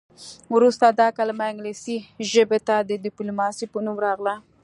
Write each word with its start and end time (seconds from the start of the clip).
وروسته 0.55 0.85
دا 0.99 1.07
کلمه 1.17 1.45
انګلیسي 1.51 1.97
ژبې 2.31 2.59
ته 2.67 2.75
د 2.89 2.91
ډیپلوماسي 3.05 3.65
په 3.73 3.77
نوم 3.85 3.97
راغله 4.05 4.35